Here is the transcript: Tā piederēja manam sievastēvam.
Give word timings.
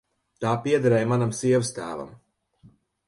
Tā 0.45 0.53
piederēja 0.63 1.09
manam 1.11 1.35
sievastēvam. 1.41 2.17